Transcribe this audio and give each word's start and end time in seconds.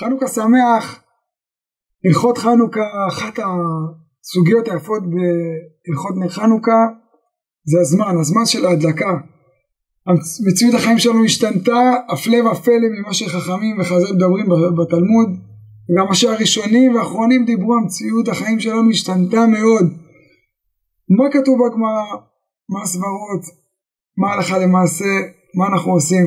חנוכה 0.00 0.28
שמח, 0.28 1.02
הלכות 2.06 2.38
חנוכה, 2.38 2.80
אחת 3.08 3.38
הסוגיות 3.38 4.68
היפות 4.68 5.02
בהלכות 5.02 6.14
נר 6.16 6.28
חנוכה 6.28 6.80
זה 7.64 7.80
הזמן, 7.80 8.18
הזמן 8.20 8.46
של 8.46 8.66
ההדלקה. 8.66 9.12
מציאות 10.46 10.74
החיים 10.74 10.98
שלנו 10.98 11.24
השתנתה 11.24 11.92
הפלא 12.08 12.36
ופלא 12.36 12.88
ממה 12.98 13.14
שחכמים 13.14 13.80
וחז"ל 13.80 14.14
מדברים 14.14 14.46
בתלמוד 14.78 15.30
וגם 15.90 16.06
מה 16.08 16.14
שהראשונים 16.14 16.94
והאחרונים 16.94 17.44
דיברו 17.44 17.74
המציאות 17.74 18.28
החיים 18.28 18.60
שלנו 18.60 18.90
השתנתה 18.90 19.46
מאוד 19.46 19.84
מה 21.08 21.24
כתוב 21.32 21.58
בגמרא? 21.58 22.16
מה 22.68 22.82
הסברות? 22.82 23.44
מה 24.18 24.32
הלכה 24.32 24.58
למעשה? 24.58 25.12
מה 25.54 25.66
אנחנו 25.66 25.92
עושים? 25.92 26.26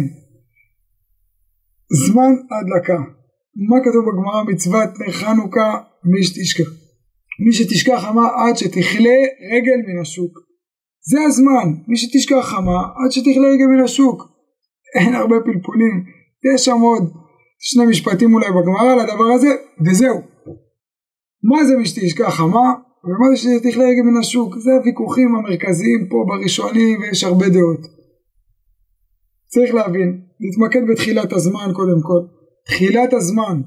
זמן 1.94 2.31
ההדלקה 2.52 3.19
מה 3.55 3.77
כתוב 3.85 4.05
בגמרא? 4.08 4.44
מצוות 4.44 4.89
חנוכה 5.12 5.77
מי 6.03 6.23
שתשכח. 6.23 6.70
מי 7.45 7.53
שתשכח 7.53 7.99
חמה 8.05 8.27
עד 8.38 8.57
שתכלה 8.57 9.20
רגל 9.53 9.80
מן 9.88 10.02
השוק. 10.02 10.40
זה 11.12 11.20
הזמן. 11.27 11.67
מי 11.88 11.98
שתשכח 11.98 12.41
חמה 12.41 12.80
עד 12.98 13.12
שתכלה 13.12 13.48
רגל 13.54 13.66
מן 13.66 13.84
השוק. 13.84 14.23
אין 14.95 15.16
הרבה 15.16 15.35
פלפולים. 15.45 16.04
יש 16.54 16.66
שם 16.66 16.80
עוד 16.80 17.13
שני 17.59 17.85
משפטים 17.85 18.34
אולי 18.34 18.48
בגמרא 18.49 18.93
על 18.93 18.99
הדבר 18.99 19.30
הזה 19.35 19.49
וזהו. 19.85 20.21
מה 21.43 21.66
זה 21.66 21.77
מי 21.77 21.85
שתשכח 21.85 22.29
חמה 22.29 22.73
ומה 23.04 23.29
זה 23.31 23.38
שתכלה 23.38 23.84
רגל 23.84 24.02
מן 24.02 24.20
השוק? 24.20 24.57
זה 24.57 24.71
הוויכוחים 24.71 25.35
המרכזיים 25.35 26.07
פה 26.09 26.26
בראשונים 26.27 27.02
ויש 27.02 27.24
הרבה 27.24 27.49
דעות. 27.49 27.79
צריך 29.48 29.74
להבין 29.74 30.21
להתמקד 30.40 30.81
בתחילת 30.91 31.34
הזמן 31.34 31.70
קודם 31.74 32.02
כל 32.02 32.38
תחילת 32.70 33.13
הזמן 33.13 33.62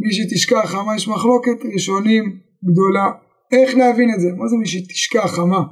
מי 0.00 0.12
שתשכח 0.12 0.64
חמה 0.64 0.96
יש 0.96 1.08
מחלוקת 1.08 1.58
ראשונים 1.74 2.24
גדולה. 2.64 3.10
איך 3.52 3.76
להבין 3.76 4.08
את 4.14 4.20
זה? 4.20 4.28
מה 4.36 4.48
זה 4.48 4.56
מי 4.56 4.66
שתשכח 4.66 5.30
חמה? 5.36 5.62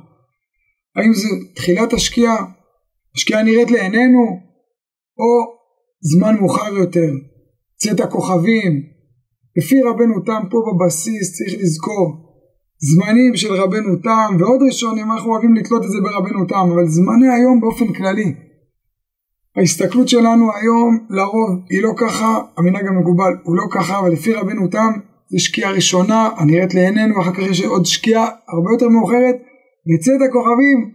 האם 0.96 1.14
זה 1.14 1.28
תחילת 1.54 1.92
השקיעה? 1.92 2.36
השקיעה 3.16 3.42
נראית 3.42 3.70
לעינינו? 3.70 4.24
או 5.18 5.30
זמן 6.00 6.36
מאוחר 6.40 6.74
יותר? 6.76 7.10
צאת 7.76 8.00
הכוכבים? 8.00 8.82
לפי 9.56 9.82
רבנו 9.82 10.20
תם 10.26 10.42
פה 10.50 10.58
בבסיס 10.66 11.36
צריך 11.36 11.62
לזכור 11.62 12.24
זמנים 12.78 13.36
של 13.36 13.52
רבנו 13.52 13.96
תם 14.02 14.36
ועוד 14.38 14.60
ראשונים 14.66 15.12
אנחנו 15.12 15.30
אוהבים 15.30 15.54
לתלות 15.54 15.84
את 15.84 15.90
זה 15.90 15.98
ברבנו 16.02 16.46
תם 16.46 16.70
אבל 16.74 16.86
זמני 16.86 17.28
היום 17.36 17.60
באופן 17.60 17.92
כללי 17.92 18.34
ההסתכלות 19.56 20.08
שלנו 20.08 20.50
היום 20.54 20.98
לרוב 21.10 21.50
היא 21.70 21.82
לא 21.82 21.90
ככה, 21.96 22.38
המנהג 22.56 22.86
המקובל 22.86 23.32
הוא 23.42 23.56
לא 23.56 23.62
ככה, 23.70 23.98
אבל 23.98 24.12
לפי 24.12 24.34
רבנו 24.34 24.68
תם 24.68 24.92
זו 25.30 25.38
שקיעה 25.38 25.70
ראשונה 25.70 26.28
הנראית 26.36 26.74
לעינינו, 26.74 27.22
אחר 27.22 27.32
כך 27.32 27.38
יש 27.38 27.64
עוד 27.64 27.86
שקיעה 27.86 28.24
הרבה 28.24 28.70
יותר 28.72 28.88
מאוחרת, 28.88 29.36
וצאת 29.88 30.28
הכוכבים 30.28 30.90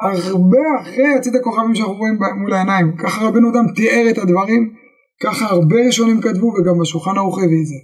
הרבה 0.00 0.58
אחרי 0.82 1.14
הצאת 1.14 1.34
הכוכבים 1.34 1.74
שאנחנו 1.74 1.94
רואים 1.94 2.18
מול 2.40 2.52
העיניים, 2.52 2.96
ככה 2.96 3.24
רבנו 3.24 3.52
תם 3.52 3.74
תיאר 3.74 4.10
את 4.10 4.18
הדברים, 4.18 4.72
ככה 5.22 5.44
הרבה 5.46 5.76
ראשונים 5.86 6.20
כתבו 6.20 6.46
וגם 6.46 6.78
בשולחן 6.80 7.18
ערוך 7.18 7.38
הביא 7.38 7.60
את 7.60 7.66
זה. 7.66 7.74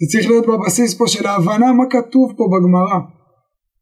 זה 0.00 0.06
צריך 0.12 0.30
להיות 0.30 0.46
בבסיס 0.46 0.94
פה 0.94 1.08
של 1.08 1.26
ההבנה 1.26 1.72
מה 1.72 1.84
כתוב 1.90 2.32
פה 2.36 2.48
בגמרא. 2.52 2.98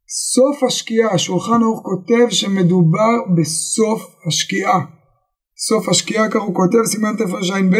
סוף 0.08 0.62
השקיעה, 0.62 1.14
השולחן 1.14 1.62
ערוך 1.62 1.80
כותב 1.84 2.26
שמדובר 2.30 3.16
בסוף 3.36 4.16
השקיעה. 4.26 4.80
סוף 5.68 5.88
השקיעה 5.88 6.30
כך 6.30 6.42
הוא 6.42 6.54
כותב 6.54 6.84
סימן 6.84 7.16
תרע"ב 7.18 7.76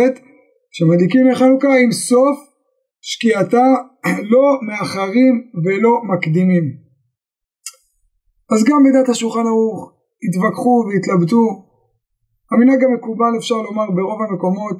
שמדליקים 0.70 1.26
לחנוכה 1.28 1.68
עם 1.84 1.92
סוף 1.92 2.38
שקיעתה 3.00 3.66
לא 4.32 4.58
מאחרים 4.68 5.34
ולא 5.64 5.92
מקדימים. 6.10 6.64
אז 8.52 8.64
גם 8.64 8.82
בדת 8.84 9.08
השולחן 9.08 9.46
ערוך 9.46 9.92
התווכחו 10.24 10.84
והתלבטו. 10.88 11.44
המנהג 12.52 12.84
המקובל 12.84 13.32
אפשר 13.38 13.54
לומר 13.54 13.90
ברוב 13.90 14.22
המקומות 14.22 14.76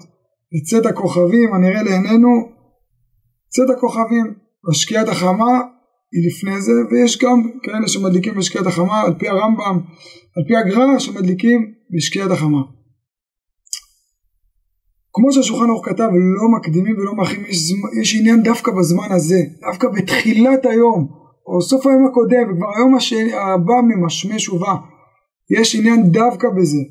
לצאת 0.53 0.87
הכוכבים 0.87 1.55
הנראה 1.55 1.83
לעינינו 1.83 2.29
צאת 3.49 3.71
הכוכבים 3.71 4.35
בשקיעת 4.69 5.09
החמה 5.09 5.53
היא 6.13 6.27
לפני 6.29 6.61
זה 6.61 6.73
ויש 6.91 7.19
גם 7.19 7.43
כאלה 7.63 7.89
שמדליקים 7.89 8.35
בשקיעת 8.35 8.67
החמה 8.67 9.01
על 9.01 9.15
פי 9.19 9.29
הרמב"ם 9.29 9.81
על 10.37 10.43
פי 10.49 10.57
הגר"א 10.57 10.99
שמדליקים 10.99 11.73
בשקיעת 11.95 12.31
החמה 12.31 12.63
כמו 15.13 15.33
שהשולחן 15.33 15.71
ערוך 15.71 15.89
כתב 15.89 16.09
לא 16.43 16.59
מקדימים 16.59 16.97
ולא 16.99 17.15
מאחרים 17.15 17.45
יש, 17.49 17.73
יש 18.01 18.17
עניין 18.21 18.43
דווקא 18.43 18.73
בזמן 18.73 19.13
הזה 19.13 19.41
דווקא 19.61 19.89
בתחילת 19.89 20.67
היום 20.67 21.09
או 21.47 21.63
סוף 21.63 21.87
היום 21.87 22.07
הקודם 22.07 22.53
וכבר 22.53 22.67
היום 22.77 22.95
הבא 23.35 23.75
ממשמש 23.89 24.49
ובא 24.49 24.75
יש 25.51 25.77
עניין 25.77 26.03
דווקא 26.11 26.49
בזה. 26.57 26.83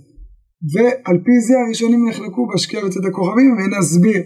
ועל 0.74 1.18
פי 1.26 1.32
זה 1.48 1.54
הראשונים 1.66 2.10
נחלקו 2.10 2.48
בשקיעה 2.48 2.86
וצאת 2.86 3.06
הכוכבים 3.06 3.58
ונסביר. 3.58 4.22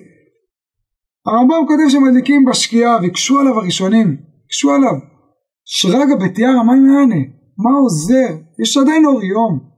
הרמב"ם 1.25 1.67
כותב 1.67 1.89
שמדליקים 1.89 2.45
בשקיעה 2.45 2.97
והקשו 3.01 3.39
עליו 3.39 3.59
הראשונים 3.59 4.17
הקשו 4.45 4.71
עליו. 4.71 4.93
שרגא 5.65 6.15
בתיאר 6.15 6.49
המים 6.49 6.85
יענה? 6.85 7.21
מה 7.57 7.77
עוזר? 7.77 8.35
יש 8.61 8.77
עדיין 8.77 9.05
אור 9.05 9.23
יום 9.23 9.74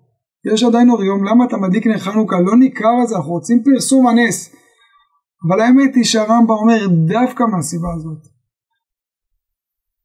יש 0.54 0.64
עדיין 0.64 0.90
אור 0.90 1.04
יום, 1.04 1.24
למה 1.24 1.46
אתה 1.46 1.58
מדליק 1.58 1.88
נר 1.88 1.98
חנוכה? 1.98 2.36
לא 2.40 2.58
ניכר 2.58 2.96
על 3.02 3.08
זה, 3.08 3.16
אנחנו 3.16 3.32
רוצים 3.32 3.64
פרסום 3.64 4.08
הנס. 4.08 4.56
אבל 5.48 5.62
האמת 5.62 5.96
היא 5.96 6.04
שהרמב"ם 6.04 6.52
אומר 6.52 6.88
דווקא 6.88 7.44
מהסיבה 7.44 7.88
הזאת. 7.96 8.28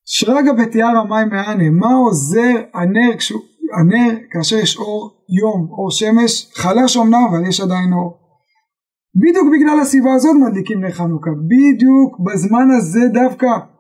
שרגא 0.05 0.53
בתיאר 0.53 0.97
המים 0.97 1.29
מהנה, 1.29 1.71
מה 1.71 1.95
עוזר 1.95 2.55
הנר, 2.75 3.17
כשו, 3.19 3.39
הנר 3.79 4.19
כאשר 4.31 4.57
יש 4.57 4.77
אור 4.77 5.11
יום, 5.41 5.69
אור 5.71 5.91
שמש, 5.91 6.53
חלש 6.55 6.97
אמנם 6.97 7.27
אבל 7.31 7.49
יש 7.49 7.61
עדיין 7.61 7.93
אור. 7.93 8.19
בדיוק 9.15 9.49
בגלל 9.53 9.81
הסיבה 9.81 10.13
הזאת 10.15 10.37
מדליקים 10.47 10.81
נר 10.81 10.91
חנוכה, 10.91 11.31
בדיוק 11.31 12.21
בזמן 12.21 12.71
הזה 12.79 13.01
דווקא. 13.13 13.72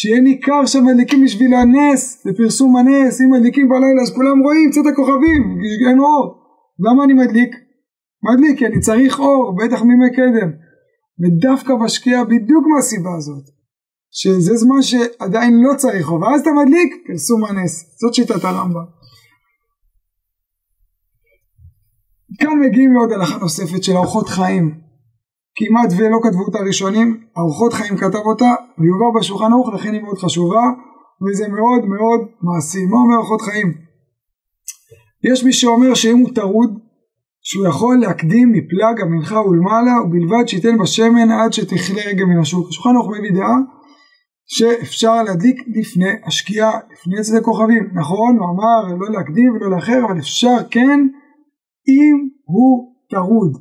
שיהיה 0.00 0.20
ניכר 0.20 0.66
שמדליקים 0.66 1.24
בשביל 1.24 1.54
הנס, 1.54 2.26
לפרסום 2.26 2.76
הנס, 2.76 3.20
אם 3.20 3.30
מדליקים 3.32 3.68
בלילה 3.68 4.02
אז 4.02 4.14
כולם 4.14 4.38
רואים 4.38 4.70
צאת 4.70 4.86
הכוכבים, 4.92 5.42
אין 5.88 5.98
אור. 5.98 6.24
למה 6.84 7.04
אני 7.04 7.14
מדליק? 7.14 7.50
מדליק 8.22 8.58
כי 8.58 8.66
אני 8.66 8.80
צריך 8.80 9.18
אור, 9.18 9.56
בטח 9.58 9.82
מימי 9.82 10.10
קדם. 10.16 10.50
ודווקא 11.20 11.74
בשקיעה 11.84 12.24
בדיוק 12.24 12.64
מהסיבה 12.74 13.10
הזאת, 13.16 13.44
שזה 14.10 14.56
זמן 14.56 14.82
שעדיין 14.82 15.54
לא 15.62 15.76
צריך 15.76 16.08
אור, 16.08 16.22
ואז 16.22 16.40
אתה 16.40 16.50
מדליק 16.50 16.94
פרסום 17.06 17.44
הנס. 17.44 17.98
זאת 18.00 18.14
שיטת 18.14 18.44
הרמב"ם. 18.44 18.86
כאן 22.40 22.58
מגיעים 22.60 22.92
לעוד 22.92 23.12
הלכה 23.12 23.38
נוספת 23.38 23.82
של 23.82 23.92
ארוחות 23.92 24.28
חיים. 24.28 24.87
כמעט 25.58 25.90
ולא 25.96 26.18
כתבו 26.22 26.42
אותה 26.44 26.58
ראשונים, 26.58 27.20
ארוחות 27.38 27.72
חיים 27.72 27.96
כתב 27.96 28.24
אותה, 28.30 28.50
ויובא 28.78 29.18
בשולחן 29.18 29.52
ערוך, 29.52 29.68
לכן 29.74 29.92
היא 29.92 30.02
מאוד 30.02 30.18
חשובה, 30.18 30.64
וזה 31.22 31.48
מאוד 31.48 31.84
מאוד 31.84 32.20
מעשי. 32.42 32.86
מה 32.86 32.96
אומר 32.96 33.16
ארוחות 33.16 33.40
חיים? 33.40 33.72
יש 35.24 35.44
מי 35.44 35.52
שאומר 35.52 35.94
שאם 35.94 36.18
הוא 36.18 36.30
טרוד, 36.34 36.78
שהוא 37.42 37.66
יכול 37.66 37.96
להקדים 38.00 38.52
מפלג 38.52 39.00
המנחה 39.00 39.40
ולמעלה, 39.40 39.92
ובלבד 40.04 40.48
שייתן 40.48 40.78
בשמן 40.78 41.30
עד 41.30 41.52
שתכלה 41.52 42.02
רגע 42.06 42.24
מן 42.24 42.40
השוק. 42.40 42.68
השולחן 42.68 42.96
ערוך 42.96 43.10
מביא 43.18 43.32
דעה 43.34 43.56
שאפשר 44.46 45.22
להדליק 45.22 45.56
לפני 45.76 46.10
השקיעה, 46.26 46.72
לפני 46.92 47.18
יצאת 47.18 47.42
הכוכבים. 47.42 47.90
נכון, 47.94 48.38
הוא 48.38 48.46
אמר 48.50 48.96
לא 48.98 49.12
להקדים 49.12 49.52
ולא 49.52 49.70
לאחר, 49.70 50.00
אבל 50.06 50.18
אפשר 50.18 50.56
כן 50.70 51.00
אם 51.88 52.28
הוא 52.44 52.94
טרוד. 53.10 53.52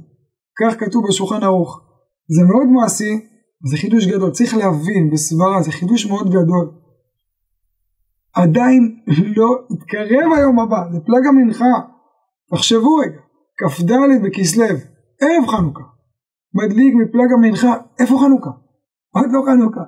כך 0.60 0.80
כתוב 0.80 1.04
בשולחן 1.08 1.44
ערוך. 1.44 1.87
זה 2.36 2.42
מאוד 2.44 2.68
מעשי, 2.68 3.14
זה 3.70 3.78
חידוש 3.78 4.08
גדול, 4.08 4.32
צריך 4.32 4.56
להבין 4.56 5.10
בסברה, 5.14 5.62
זה 5.62 5.72
חידוש 5.72 6.06
מאוד 6.06 6.28
גדול. 6.30 6.72
עדיין 8.34 9.00
לא 9.38 9.48
התקרב 9.72 10.34
היום 10.38 10.60
הבא, 10.60 10.82
זה 10.92 11.00
פלג 11.00 11.28
המנחה. 11.28 11.74
תחשבו 12.52 12.96
רגע, 12.96 13.20
כ"ד 13.58 13.92
בכסלו, 14.24 14.66
ערב 15.22 15.48
חנוכה, 15.48 15.84
מדליק 16.54 16.94
מפלג 16.96 17.32
המנחה, 17.38 17.74
איפה 18.00 18.18
חנוכה? 18.20 18.50
עוד 19.14 19.26
לא 19.32 19.42
חנוכה. 19.46 19.82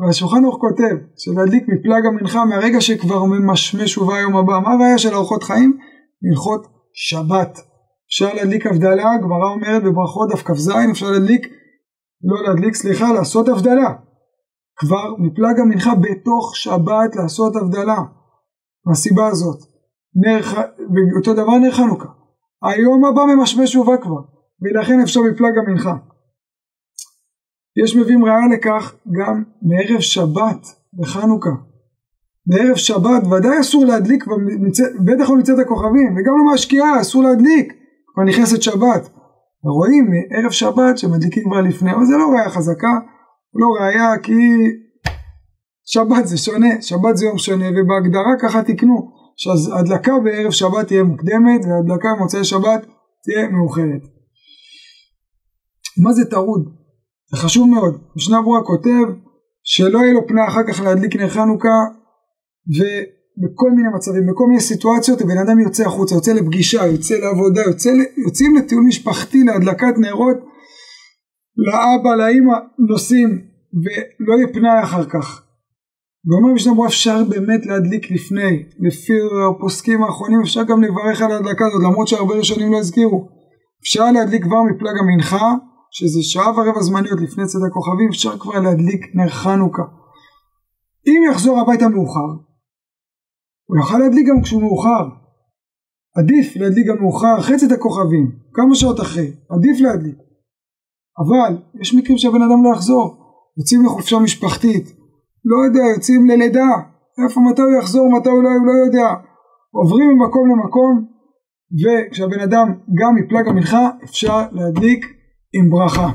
והשולחן 0.00 0.44
ערוך 0.44 0.58
כותב 0.60 0.96
שלהדליק 1.16 1.62
מפלג 1.68 2.06
המנחה 2.06 2.44
מהרגע 2.44 2.80
שכבר 2.80 3.24
ממשמש 3.24 3.98
ובא 3.98 4.14
היום 4.14 4.36
הבא, 4.36 4.58
מה 4.58 4.74
הבעיה 4.74 4.98
של 4.98 5.14
ארוחות 5.14 5.42
חיים? 5.42 5.78
מלכות 6.22 6.66
שבת. 6.92 7.71
אפשר 8.12 8.34
להדליק 8.34 8.66
הבדלה, 8.66 9.12
הגמרא 9.12 9.48
אומרת 9.54 9.82
בברכות 9.82 10.28
דף 10.30 10.42
כ"ז, 10.42 10.70
אפשר 10.90 11.10
להדליק, 11.10 11.46
לא 12.24 12.42
להדליק, 12.42 12.74
סליחה, 12.74 13.12
לעשות 13.12 13.48
הבדלה. 13.48 13.94
כבר 14.76 15.14
מפלג 15.18 15.60
המנחה 15.60 15.94
בתוך 15.94 16.56
שבת 16.56 17.16
לעשות 17.16 17.56
הבדלה. 17.56 17.98
מהסיבה 18.86 19.26
הזאת. 19.26 19.58
נר, 20.14 20.40
אותו 21.16 21.34
דבר 21.34 21.58
נר 21.58 21.70
חנוכה. 21.70 22.08
היום 22.62 23.04
הבא 23.04 23.22
ממשמש 23.24 23.76
ובא 23.76 23.96
כבר, 24.02 24.20
ולכן 24.62 25.00
אפשר 25.00 25.20
מפלג 25.20 25.58
המנחה. 25.58 25.96
יש 27.84 27.96
מביאים 27.96 28.24
ראיה 28.24 28.56
לכך 28.56 28.94
גם 29.18 29.42
מערב 29.62 30.00
שבת 30.00 30.66
בחנוכה. 30.98 31.50
בערב 32.46 32.76
שבת 32.76 33.22
ודאי 33.26 33.60
אסור 33.60 33.84
להדליק, 33.84 34.24
בטח 35.04 35.30
לא 35.30 35.36
מצד 35.36 35.58
הכוכבים, 35.58 36.12
וגם 36.12 36.38
לא 36.38 36.52
מהשקיעה 36.52 37.00
אסור 37.00 37.22
להדליק, 37.22 37.81
כבר 38.14 38.24
נכנסת 38.24 38.62
שבת. 38.62 39.08
ורואים 39.64 40.10
מערב 40.10 40.50
שבת 40.50 40.98
שמדליקים 40.98 41.42
כבר 41.44 41.60
לפני, 41.60 41.92
אבל 41.92 42.04
זה 42.04 42.16
לא 42.16 42.28
ראיה 42.34 42.50
חזקה, 42.50 42.94
לא 43.54 43.66
ראיה 43.80 44.18
כי 44.22 44.32
שבת 45.84 46.26
זה 46.26 46.38
שונה, 46.38 46.82
שבת 46.82 47.16
זה 47.16 47.26
יום 47.26 47.38
שונה, 47.38 47.66
ובהגדרה 47.68 48.32
ככה 48.42 48.62
תקנו, 48.62 49.10
שההדלקה 49.36 50.12
בערב 50.24 50.50
שבת 50.50 50.86
תהיה 50.86 51.02
מוקדמת, 51.02 51.60
וההדלקה 51.64 52.08
במוצאי 52.16 52.44
שבת 52.44 52.86
תהיה 53.24 53.48
מאוחרת. 53.48 54.02
מה 56.04 56.12
זה 56.12 56.24
טרוד? 56.30 56.62
זה 57.30 57.36
חשוב 57.36 57.68
מאוד. 57.68 58.00
משנה 58.16 58.42
ברורה 58.42 58.62
כותב 58.62 59.04
שלא 59.62 59.98
יהיה 59.98 60.12
לו 60.12 60.26
פנאי 60.28 60.48
אחר 60.48 60.60
כך 60.68 60.80
להדליק 60.80 61.16
נר 61.16 61.28
חנוכה 61.28 61.78
ובכל 63.38 63.70
מיני 63.70 63.88
מצבים, 63.96 64.26
בכל 64.26 64.46
מיני 64.48 64.60
סיטואציות 64.60 65.20
הבן 65.20 65.38
אדם 65.38 65.60
יוצא 65.60 65.86
החוצה, 65.86 66.14
יוצא 66.14 66.32
לפגישה, 66.32 66.86
יוצא 66.86 67.14
לעבודה, 67.14 67.62
יוצא, 67.66 67.90
יוצאים 68.26 68.56
לטיול 68.56 68.84
משפחתי 68.88 69.44
להדלקת 69.44 69.98
נרות 69.98 70.36
לאבא, 71.56 72.10
לאמא, 72.16 72.56
נוסעים 72.88 73.28
ולא 73.82 74.34
יהיה 74.36 74.52
פנאי 74.52 74.82
אחר 74.82 75.04
כך. 75.04 75.42
ואומר 76.26 76.54
משנה 76.54 76.72
ברורה 76.72 76.88
אפשר 76.88 77.24
באמת 77.24 77.66
להדליק 77.66 78.10
לפני, 78.10 78.62
לפי 78.78 79.12
הפוסקים 79.50 80.02
האחרונים 80.02 80.40
אפשר 80.40 80.62
גם 80.62 80.82
לברך 80.82 81.22
על 81.22 81.32
ההדלקה 81.32 81.66
הזאת 81.66 81.82
למרות 81.82 82.08
שהרבה 82.08 82.34
ראשונים 82.34 82.72
לא 82.72 82.78
הזכירו. 82.78 83.28
אפשר 83.82 84.12
להדליק 84.12 84.42
כבר 84.42 84.62
מפלג 84.62 84.94
המנחה 85.00 85.54
שזה 85.90 86.22
שעה 86.22 86.50
ורבע 86.50 86.82
זמניות 86.82 87.20
לפני 87.20 87.46
צד 87.46 87.58
הכוכבים 87.66 88.08
אפשר 88.08 88.38
כבר 88.38 88.60
להדליק 88.60 89.06
נר 89.14 89.28
חנוכה. 89.28 89.82
אם 91.06 91.22
יחזור 91.30 91.60
הביתה 91.60 91.88
מאוחר, 91.88 92.28
הוא 93.72 93.78
יוכל 93.78 93.98
להדליק 93.98 94.26
גם 94.28 94.42
כשהוא 94.42 94.62
מאוחר. 94.62 95.08
עדיף 96.16 96.56
להדליק 96.56 96.86
גם 96.86 97.02
מאוחר 97.02 97.38
אחרי 97.38 97.56
צד 97.58 97.72
הכוכבים, 97.72 98.32
כמה 98.54 98.74
שעות 98.74 99.00
אחרי, 99.00 99.30
עדיף 99.50 99.80
להדליק. 99.80 100.18
אבל 101.18 101.58
יש 101.80 101.94
מקרים 101.94 102.18
שהבן 102.18 102.42
אדם 102.42 102.64
לא 102.64 102.70
יחזור, 102.74 103.16
יוצאים 103.58 103.84
לחופשה 103.84 104.18
משפחתית, 104.18 104.86
לא 105.44 105.56
יודע, 105.66 105.82
יוצאים 105.96 106.26
ללידה, 106.26 106.68
איפה, 107.24 107.40
מתי 107.40 107.62
הוא 107.62 107.78
יחזור, 107.78 108.18
מתי 108.18 108.28
הוא 108.28 108.42
לא, 108.42 108.48
הוא 108.48 108.66
לא 108.66 108.72
יודע, 108.86 109.08
עוברים 109.70 110.08
ממקום 110.10 110.48
למקום, 110.50 111.06
וכשהבן 111.82 112.40
אדם 112.40 112.68
גם 113.00 113.14
מפלג 113.14 113.48
המנחה 113.48 113.90
אפשר 114.04 114.42
להדליק 114.52 115.06
עם 115.54 115.70
ברכה. 115.70 116.08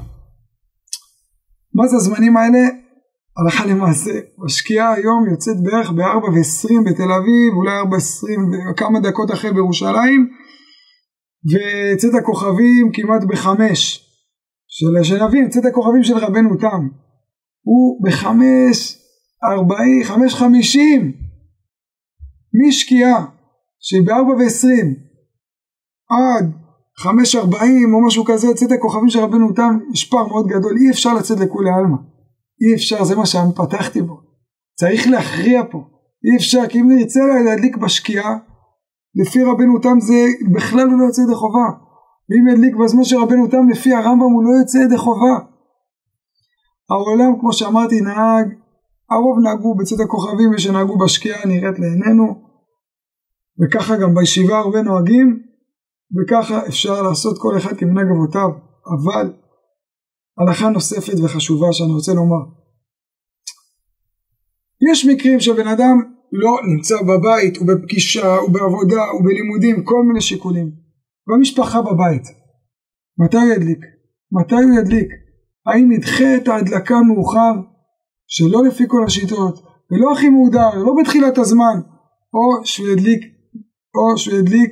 מה 1.74 1.88
זה 1.88 1.96
הזמנים 1.96 2.38
האלה? 2.38 2.60
הלכה 3.38 3.66
למעשה, 3.66 4.12
משקיעה 4.38 4.94
היום 4.94 5.30
יוצאת 5.32 5.56
בערך 5.64 5.92
ב-4.20 5.92 6.74
בתל 6.86 7.12
אביב, 7.12 7.54
אולי 7.56 7.82
4.20 7.82 8.72
וכמה 8.72 9.00
דקות 9.00 9.32
אחרי 9.32 9.54
בירושלים, 9.54 10.30
וצאת 11.52 12.14
הכוכבים 12.20 12.92
כמעט 12.94 13.24
בחמש, 13.24 14.04
של, 14.68 15.04
שנבין, 15.04 15.50
צאת 15.50 15.66
הכוכבים 15.66 16.04
של 16.04 16.18
רבנו 16.18 16.58
תם, 16.58 16.88
הוא 17.62 18.06
בחמש 18.06 18.98
ארבעים, 19.44 20.04
חמש 20.04 20.34
חמישים, 20.36 21.12
משקיעה 22.68 23.26
שהיא 23.80 24.06
בארבע 24.06 24.34
ועשרים 24.40 24.96
עד 26.10 26.52
חמש 26.98 27.36
ארבעים 27.36 27.94
או 27.94 28.08
משהו 28.08 28.26
כזה, 28.26 28.48
צאת 28.56 28.72
הכוכבים 28.72 29.10
של 29.10 29.20
רבנו 29.20 29.54
תם, 29.54 29.80
יש 29.94 30.06
פער 30.06 30.28
מאוד 30.28 30.48
גדול, 30.48 30.78
אי 30.78 30.92
אפשר 30.92 31.14
לצאת 31.14 31.40
לכולי 31.40 31.70
עלמא. 31.70 32.17
אי 32.62 32.76
אפשר, 32.76 33.04
זה 33.04 33.16
מה 33.16 33.26
שאני 33.26 33.54
פתחתי 33.56 34.02
בו. 34.02 34.22
צריך 34.80 35.08
להכריע 35.08 35.62
פה. 35.72 35.78
אי 36.26 36.38
אפשר, 36.38 36.68
כי 36.70 36.82
אם 36.82 36.92
נרצה 36.92 37.20
להדליק 37.46 37.78
בשקיעה, 37.78 38.38
לפי 39.16 39.44
רבנו 39.44 39.80
תם 39.80 40.00
זה 40.00 40.26
בכלל 40.54 40.88
לא 40.88 41.06
יוצא 41.06 41.22
ידי 41.22 41.36
חובה. 41.36 41.68
ואם 42.30 42.48
ידליק 42.48 42.76
בזמן 42.76 43.04
של 43.04 43.18
רבנו 43.18 43.48
תם, 43.48 43.70
לפי 43.72 43.94
הרמב"ם 43.94 44.32
הוא 44.34 44.44
לא 44.44 44.60
יוצא 44.60 44.78
ידי 44.78 44.98
חובה. 44.98 45.36
העולם, 46.90 47.40
כמו 47.40 47.54
שאמרתי, 47.54 48.02
נהג, 48.02 48.48
הרוב 49.12 49.40
נהגו 49.44 49.76
בצאת 49.76 50.00
הכוכבים 50.00 50.52
ושנהגו 50.54 50.98
בשקיעה 50.98 51.46
נראית 51.46 51.80
לעינינו, 51.80 52.26
וככה 53.62 53.98
גם 53.98 54.16
בישיבה 54.16 54.58
הרבה 54.58 54.82
נוהגים, 54.82 55.40
וככה 56.18 56.68
אפשר 56.68 57.02
לעשות 57.02 57.38
כל 57.42 57.58
אחד 57.58 57.78
כמנהג 57.78 58.08
אבותיו, 58.12 58.50
אבל 58.96 59.34
הלכה 60.40 60.70
נוספת 60.70 61.20
וחשובה 61.24 61.74
שאני 61.74 61.92
רוצה 61.92 62.14
לומר. 62.14 62.44
יש 64.92 65.06
מקרים 65.06 65.40
שבן 65.40 65.68
אדם 65.68 65.98
לא 66.32 66.58
נמצא 66.68 66.96
בבית, 67.02 67.58
הוא 67.58 67.68
בפגישה, 67.68 68.36
הוא 68.36 68.50
בעבודה, 68.50 69.04
הוא 69.14 69.22
בלימודים, 69.26 69.84
כל 69.84 70.04
מיני 70.08 70.22
שיקולים. 70.22 70.72
והמשפחה 71.28 71.82
בבית. 71.82 72.24
מתי 73.18 73.38
הוא 73.38 73.54
ידליק? 73.54 73.80
מתי 74.32 74.56
הוא 74.56 74.80
ידליק? 74.80 75.08
האם 75.66 75.92
ידחה 75.92 76.36
את 76.36 76.48
ההדלקה 76.48 76.96
מאוחר, 77.02 77.54
שלא 78.28 78.64
לפי 78.68 78.84
כל 78.88 79.04
השיטות, 79.06 79.60
ולא 79.92 80.12
הכי 80.12 80.30
מהודר, 80.30 80.76
לא 80.76 80.94
בתחילת 81.02 81.38
הזמן, 81.38 81.80
או 82.34 82.66
שהוא 82.66 82.88
ידליק, 82.88 83.22
או 83.96 84.18
שהוא 84.18 84.40
ידליק 84.40 84.72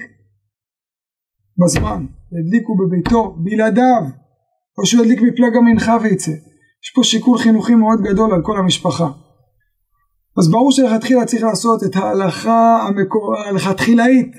בזמן, 1.63 2.05
ידליקו 2.39 2.75
בביתו 2.77 3.35
בלעדיו, 3.43 4.24
או 4.77 4.85
שהוא 4.85 5.03
ידליק 5.03 5.21
מפלג 5.21 5.55
המנחה 5.55 5.97
ויצא. 6.01 6.31
יש 6.31 6.91
פה 6.95 7.03
שיקול 7.03 7.37
חינוכי 7.37 7.75
מאוד 7.75 8.01
גדול 8.01 8.33
על 8.33 8.41
כל 8.41 8.57
המשפחה. 8.57 9.07
אז 10.37 10.51
ברור 10.51 10.71
שלכתחילה 10.71 11.25
צריך 11.25 11.43
לעשות 11.43 11.83
את 11.83 11.95
ההלכה 11.95 12.87
המקור... 12.87 13.37
ההלכה 13.37 13.71
התחילאית, 13.71 14.31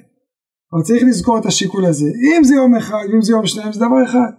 אבל 0.73 0.83
צריך 0.83 1.03
לזכור 1.03 1.39
את 1.39 1.47
השיקול 1.47 1.85
הזה. 1.85 2.07
אם 2.07 2.45
זה 2.45 2.55
יום 2.55 2.75
אחד, 2.75 3.05
אם 3.15 3.23
זה 3.23 3.33
יום 3.33 3.47
שניים, 3.47 3.73
זה 3.73 3.81
דבר 3.81 4.05
אחד. 4.05 4.31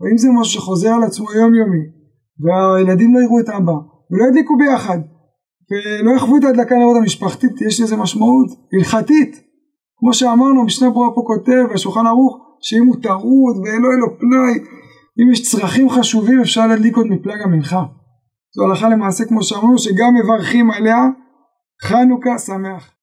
או 0.00 0.06
אם 0.12 0.18
זה 0.18 0.28
משהו 0.40 0.60
שחוזר 0.60 0.88
על 0.88 1.02
עצמו 1.02 1.32
יומיומי, 1.32 1.84
והילדים 2.40 3.14
לא 3.14 3.20
יראו 3.20 3.40
את 3.40 3.48
אבא, 3.48 3.72
ולא 4.10 4.24
ידליקו 4.28 4.56
ביחד, 4.56 4.98
ולא 5.70 6.16
יחוו 6.16 6.36
את 6.38 6.44
ההדלקה 6.44 6.74
לראות 6.78 6.96
המשפחתית, 6.96 7.60
יש 7.60 7.80
לזה 7.80 7.96
משמעות 7.96 8.48
הלכתית. 8.72 9.36
כמו 9.98 10.14
שאמרנו, 10.14 10.64
משנה 10.64 10.90
ברורה 10.90 11.14
פה 11.14 11.22
כותב, 11.26 11.74
השולחן 11.74 12.06
ערוך, 12.06 12.38
שאם 12.60 12.86
הוא 12.86 12.96
טרוד 13.02 13.56
ואין 13.56 13.82
לו 13.82 14.18
פנאי, 14.18 14.54
אם 15.20 15.30
יש 15.30 15.50
צרכים 15.50 15.90
חשובים 15.90 16.40
אפשר 16.40 16.66
להדליק 16.66 16.96
עוד 16.96 17.06
מפלג 17.06 17.42
המנחה. 17.42 17.84
זו 18.54 18.64
הלכה 18.64 18.88
למעשה 18.88 19.24
כמו 19.24 19.42
שאמרנו, 19.42 19.78
שגם 19.78 20.14
מברכים 20.14 20.70
עליה 20.70 20.98
חנוכה 21.82 22.38
שמח. 22.38 22.90